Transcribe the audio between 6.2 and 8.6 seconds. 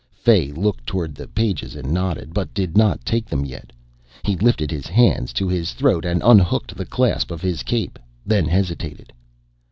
unhooked the clasp of his cape, then